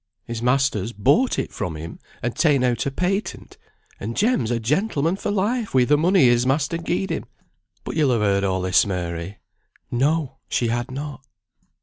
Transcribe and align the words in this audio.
His 0.25 0.41
master's 0.41 0.93
bought 0.93 1.37
it 1.37 1.53
from 1.53 1.75
him, 1.75 1.99
and 2.23 2.35
ta'en 2.35 2.63
out 2.63 2.87
a 2.87 2.91
patent, 2.91 3.59
and 3.99 4.17
Jem's 4.17 4.49
a 4.49 4.59
gentleman 4.59 5.15
for 5.15 5.29
life 5.29 5.75
wi' 5.75 5.85
the 5.85 5.95
money 5.95 6.25
his 6.25 6.43
master 6.43 6.77
gied 6.79 7.11
him. 7.11 7.25
But 7.83 7.95
you'll 7.95 8.17
ha' 8.17 8.19
heard 8.19 8.43
all 8.43 8.61
this, 8.63 8.83
Mary?" 8.83 9.37
No! 9.91 10.37
she 10.49 10.69
had 10.69 10.89
not. 10.89 11.23